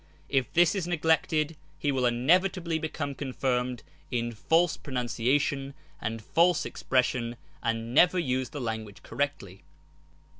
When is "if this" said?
0.29-0.73